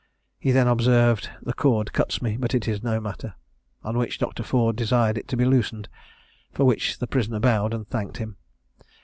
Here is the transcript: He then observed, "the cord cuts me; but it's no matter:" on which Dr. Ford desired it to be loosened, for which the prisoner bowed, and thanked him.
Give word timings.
He 0.39 0.49
then 0.49 0.67
observed, 0.67 1.29
"the 1.43 1.53
cord 1.53 1.93
cuts 1.93 2.23
me; 2.23 2.35
but 2.35 2.55
it's 2.55 2.81
no 2.81 2.99
matter:" 2.99 3.35
on 3.83 3.99
which 3.99 4.17
Dr. 4.17 4.41
Ford 4.41 4.75
desired 4.75 5.15
it 5.15 5.27
to 5.27 5.37
be 5.37 5.45
loosened, 5.45 5.89
for 6.51 6.65
which 6.65 6.97
the 6.97 7.05
prisoner 7.05 7.39
bowed, 7.39 7.71
and 7.71 7.87
thanked 7.87 8.17
him. 8.17 8.37